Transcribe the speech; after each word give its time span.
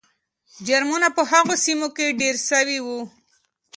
جرمونه 0.67 1.07
په 1.15 1.21
هغو 1.31 1.55
سیمو 1.65 1.87
کې 1.95 2.15
ډېر 2.21 2.35
سوي 2.49 2.79
وو. 2.85 2.99